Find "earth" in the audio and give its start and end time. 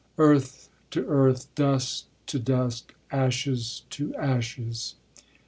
0.17-0.67, 1.07-1.53